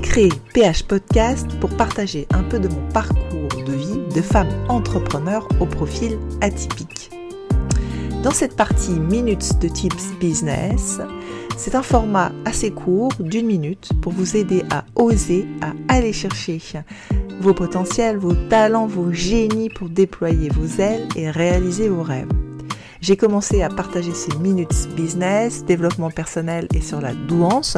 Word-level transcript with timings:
créé 0.00 0.30
PH 0.54 0.84
Podcast 0.84 1.46
pour 1.60 1.70
partager 1.76 2.26
un 2.30 2.42
peu 2.42 2.58
de 2.58 2.68
mon 2.68 2.88
parcours 2.92 3.48
de 3.66 3.72
vie 3.72 4.14
de 4.14 4.22
femme 4.22 4.48
entrepreneur 4.68 5.46
au 5.60 5.66
profil 5.66 6.18
atypique. 6.40 7.10
Dans 8.22 8.30
cette 8.30 8.56
partie 8.56 8.92
Minutes 8.92 9.58
de 9.60 9.68
Tips 9.68 10.12
Business, 10.20 11.00
c'est 11.56 11.74
un 11.74 11.82
format 11.82 12.32
assez 12.44 12.70
court 12.70 13.12
d'une 13.18 13.46
minute 13.46 13.90
pour 14.00 14.12
vous 14.12 14.36
aider 14.36 14.62
à 14.70 14.84
oser, 14.94 15.46
à 15.60 15.72
aller 15.94 16.12
chercher 16.12 16.60
vos 17.40 17.52
potentiels, 17.52 18.16
vos 18.16 18.34
talents, 18.34 18.86
vos 18.86 19.12
génies 19.12 19.68
pour 19.68 19.88
déployer 19.88 20.48
vos 20.50 20.80
ailes 20.80 21.08
et 21.16 21.30
réaliser 21.30 21.88
vos 21.88 22.02
rêves. 22.02 22.28
J'ai 23.02 23.16
commencé 23.16 23.62
à 23.62 23.68
partager 23.68 24.14
ces 24.14 24.36
minutes 24.38 24.88
business, 24.94 25.64
développement 25.64 26.10
personnel 26.10 26.68
et 26.72 26.80
sur 26.80 27.00
la 27.00 27.12
douance 27.12 27.76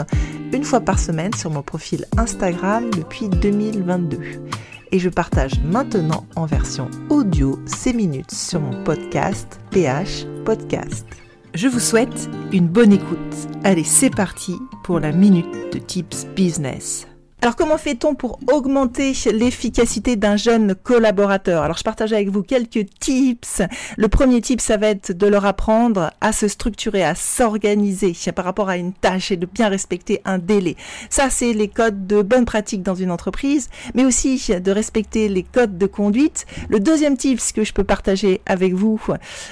une 0.55 0.65
fois 0.65 0.81
par 0.81 0.99
semaine 0.99 1.35
sur 1.35 1.51
mon 1.51 1.63
profil 1.63 2.07
Instagram 2.17 2.91
depuis 2.91 3.29
2022. 3.29 4.19
Et 4.93 4.99
je 4.99 5.09
partage 5.09 5.59
maintenant 5.65 6.27
en 6.37 6.47
version 6.47 6.89
audio 7.11 7.59
ces 7.67 7.93
minutes 7.93 8.31
sur 8.31 8.61
mon 8.61 8.85
podcast 8.85 9.59
PH 9.71 10.27
Podcast. 10.45 11.07
Je 11.55 11.67
vous 11.67 11.81
souhaite 11.81 12.29
une 12.53 12.69
bonne 12.69 12.93
écoute. 12.93 13.19
Allez, 13.65 13.85
c'est 13.85 14.11
parti 14.11 14.57
pour 14.85 15.01
la 15.01 15.11
minute 15.11 15.73
de 15.73 15.79
Tips 15.79 16.27
Business. 16.37 17.07
Alors 17.45 17.57
comment 17.57 17.77
fait-on 17.77 18.15
pour 18.15 18.39
augmenter 18.51 19.13
l'efficacité 19.31 20.17
d'un 20.17 20.39
jeune 20.39 20.75
collaborateur? 20.75 21.63
Alors 21.63 21.77
je 21.77 21.85
partage 21.85 22.15
avec 22.15 22.31
vous 22.31 22.43
quelques 22.43 22.87
tips. 22.99 23.61
Le 23.99 24.09
premier 24.09 24.41
tip, 24.41 24.63
ça 24.63 24.79
va 24.79 24.87
être 24.87 25.13
de 25.13 25.27
leur 25.27 25.45
apprendre 25.45 26.11
à 26.23 26.33
se 26.33 26.49
structurer, 26.49 27.05
à 27.05 27.15
s'organiser 27.15 28.15
par 28.35 28.47
rapport 28.47 28.71
à 28.71 28.79
une 28.79 28.95
tâche 28.95 29.31
et 29.31 29.37
de 29.37 29.45
bien 29.45 29.69
respecter 29.69 30.23
un 30.25 30.39
délai. 30.39 30.75
Ça, 31.11 31.29
c'est 31.29 31.53
les 31.53 31.69
codes 31.69 32.07
de 32.07 32.23
bonne 32.23 32.47
pratique 32.47 32.83
dans 32.83 32.95
une 32.95 33.11
entreprise, 33.11 33.69
mais 33.95 34.07
aussi 34.07 34.43
de 34.49 34.71
respecter 34.71 35.29
les 35.29 35.43
codes 35.43 35.77
de 35.77 35.87
conduite. 35.87 36.47
Le 36.71 36.81
deuxième 36.81 37.19
tip 37.19 37.41
que 37.55 37.63
je 37.63 37.75
peux 37.75 37.85
partager 37.85 38.41
avec 38.47 38.73
vous, 38.73 38.99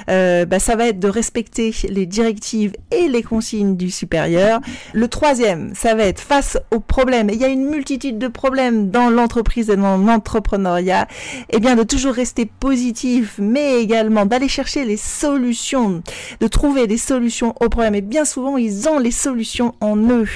euh, 0.09 0.47
bah, 0.47 0.61
ça 0.61 0.77
va 0.77 0.87
être 0.87 0.99
de 0.99 1.09
respecter 1.09 1.75
les 1.91 2.07
directives 2.07 2.73
et 2.91 3.09
les 3.09 3.23
consignes 3.23 3.77
du 3.77 3.91
supérieur. 3.91 4.61
Le 4.95 5.09
troisième, 5.09 5.75
ça 5.75 5.95
va 5.95 6.05
être 6.05 6.21
face 6.21 6.57
aux 6.71 6.81
problèmes. 6.81 7.29
il 7.29 7.39
y 7.39 7.45
a 7.45 7.49
une 7.49 7.82
multitude 7.83 8.17
de 8.17 8.29
problèmes 8.29 8.91
dans 8.91 9.11
l'entreprise 9.11 9.69
et 9.69 9.75
dans 9.75 9.99
l'entrepreneuriat, 9.99 11.09
eh 11.51 11.59
bien 11.59 11.75
de 11.75 11.83
toujours 11.83 12.15
rester 12.15 12.47
positif, 12.47 13.35
mais 13.39 13.83
également 13.83 14.25
d'aller 14.25 14.47
chercher 14.47 14.85
les 14.85 14.97
solutions, 14.97 16.01
de 16.39 16.47
trouver 16.47 16.87
des 16.87 16.97
solutions 16.97 17.55
aux 17.61 17.69
problèmes. 17.69 17.97
Et 17.97 18.01
bien 18.01 18.25
souvent, 18.25 18.57
ils 18.57 18.89
ont 18.89 19.01
les 19.01 19.11
solutions 19.11 19.75
en 19.81 19.97
eux. 19.97 20.29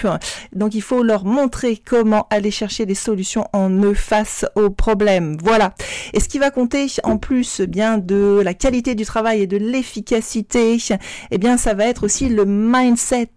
Donc 0.55 0.75
il 0.75 0.83
faut 0.83 1.05
leur 1.05 1.25
montrer 1.25 1.77
comment 1.77 2.27
aller 2.31 2.51
chercher 2.51 2.85
des 2.85 2.97
solutions 2.97 3.47
en 3.53 3.71
eux 3.71 3.95
face 3.95 4.45
aux 4.57 4.71
problèmes. 4.71 5.37
Voilà. 5.41 5.73
Et 6.15 6.19
ce 6.19 6.29
qui 6.29 6.41
va 6.41 6.51
compter 6.51 6.89
en 7.05 7.17
plus 7.17 7.61
eh 7.61 7.69
bien 7.69 7.97
de 7.97 8.41
la 8.43 8.55
qualité 8.55 8.97
du 8.97 9.05
travail 9.05 9.43
et 9.43 9.47
de 9.47 9.57
l'efficacité, 9.57 10.79
eh 11.31 11.39
bien 11.39 11.57
ça 11.57 11.75
va 11.75 11.87
être 11.87 12.03
aussi 12.03 12.29
le 12.29 12.45
mindset. 12.45 13.31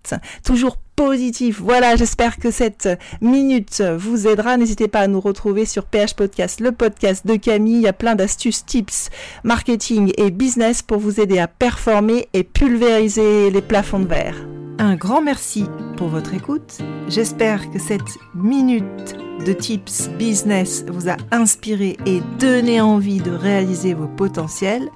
Toujours 0.44 0.78
positif. 1.00 1.62
Voilà, 1.62 1.96
j'espère 1.96 2.40
que 2.40 2.52
cette 2.52 2.90
minute 3.22 3.82
vous 3.98 4.28
aidera. 4.28 4.58
N'hésitez 4.58 4.90
pas 4.90 5.00
à 5.00 5.08
nous 5.08 5.22
retrouver 5.22 5.64
sur 5.66 5.86
PH 5.86 6.14
Podcast, 6.14 6.60
le 6.60 6.74
podcast 6.74 7.26
de 7.26 7.38
Camille. 7.38 7.76
Il 7.76 7.82
y 7.84 7.88
a 7.88 7.94
plein 7.94 8.16
d'astuces, 8.16 8.66
tips, 8.66 9.10
marketing 9.46 10.12
et 10.18 10.30
business 10.30 10.82
pour 10.82 11.00
vous 11.00 11.22
aider 11.22 11.40
à 11.40 11.48
performer 11.48 12.28
et 12.34 12.44
pulvériser 12.44 13.50
les 13.50 13.62
plafonds 13.62 14.02
de 14.02 14.08
verre. 14.08 14.36
Un 14.78 14.98
grand 14.98 15.22
merci 15.22 15.64
pour 15.96 16.10
votre 16.10 16.34
écoute. 16.34 16.80
J'espère 17.08 17.72
que 17.72 17.80
cette 17.80 18.18
minute 18.36 19.16
de 19.46 19.54
tips 19.54 20.10
business 20.20 20.84
vous 20.90 21.08
a 21.08 21.16
inspiré 21.32 21.96
et 22.06 22.20
donné 22.40 22.82
envie 22.82 23.22
de 23.22 23.32
réaliser 23.32 23.94
vos 23.94 24.10
potentiels. 24.10 24.90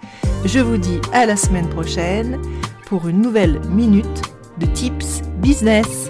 Je 0.44 0.60
vous 0.60 0.78
dis 0.78 1.00
à 1.14 1.26
la 1.26 1.38
semaine 1.38 1.70
prochaine 1.70 2.42
pour 2.88 3.08
une 3.08 3.22
nouvelle 3.22 3.62
minute 3.70 4.33
de 4.58 4.68
tips 4.68 5.22
business. 5.42 6.10